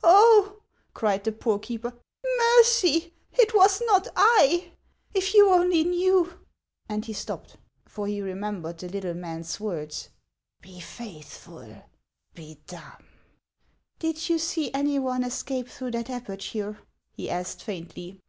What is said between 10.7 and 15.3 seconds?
faithful, be dumb."" Did you see any one